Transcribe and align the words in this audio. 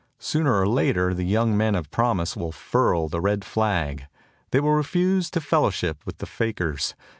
Sooner 0.17 0.59
or 0.59 0.67
later 0.67 1.13
the 1.13 1.23
young 1.27 1.55
men 1.55 1.75
of 1.75 1.91
promise 1.91 2.35
will 2.35 2.51
furl 2.51 3.07
the 3.07 3.21
red 3.21 3.45
flag. 3.45 4.07
They 4.49 4.59
will 4.59 4.73
refuse 4.73 5.29
to 5.29 5.39
fellowship 5.39 6.03
with 6.07 6.17
the 6.17 6.25
fakers. 6.25 6.95